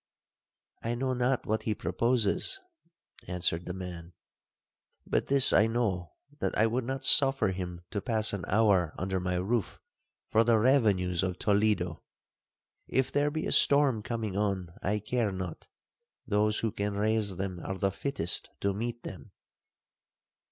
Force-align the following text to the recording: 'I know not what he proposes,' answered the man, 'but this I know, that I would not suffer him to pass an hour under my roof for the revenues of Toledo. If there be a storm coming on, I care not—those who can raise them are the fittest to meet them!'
'I 0.81 0.95
know 0.95 1.13
not 1.13 1.45
what 1.45 1.61
he 1.61 1.75
proposes,' 1.75 2.59
answered 3.27 3.65
the 3.67 3.73
man, 3.73 4.13
'but 5.05 5.27
this 5.27 5.53
I 5.53 5.67
know, 5.67 6.13
that 6.39 6.57
I 6.57 6.65
would 6.65 6.85
not 6.85 7.03
suffer 7.03 7.49
him 7.49 7.81
to 7.91 8.01
pass 8.01 8.33
an 8.33 8.43
hour 8.47 8.95
under 8.97 9.19
my 9.19 9.35
roof 9.35 9.79
for 10.31 10.43
the 10.43 10.57
revenues 10.57 11.21
of 11.21 11.37
Toledo. 11.37 12.01
If 12.87 13.11
there 13.11 13.29
be 13.29 13.45
a 13.45 13.51
storm 13.51 14.01
coming 14.01 14.35
on, 14.35 14.73
I 14.81 14.97
care 14.97 15.31
not—those 15.31 16.57
who 16.61 16.71
can 16.71 16.95
raise 16.95 17.35
them 17.35 17.59
are 17.63 17.77
the 17.77 17.91
fittest 17.91 18.49
to 18.61 18.73
meet 18.73 19.03
them!' 19.03 19.29